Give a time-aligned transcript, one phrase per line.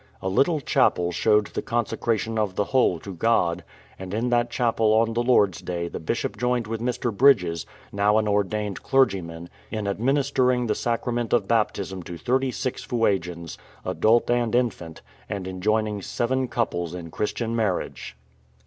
[0.19, 3.63] A little chapel showed the consecration of the whole to God,
[3.99, 7.15] and in that chapel on the Lord's Day the Bishop joined with Mr.
[7.15, 13.59] Bridges— now an ordained clergyman— in administering the sacrament of Baptism to thirty six Fuegians,
[13.85, 18.17] adult and infant, and in joining seven couples in Christian marriage.